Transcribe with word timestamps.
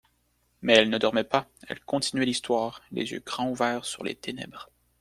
Mais 0.63 0.73
elles 0.73 0.89
ne 0.89 0.97
dormaient 0.97 1.23
pas, 1.23 1.47
elles 1.67 1.79
continuaient 1.79 2.25
l'histoire, 2.25 2.81
les 2.89 3.11
yeux 3.11 3.21
grands 3.23 3.51
ouverts 3.51 3.85
sur 3.85 4.03
les 4.03 4.15
ténèbres. 4.15 4.71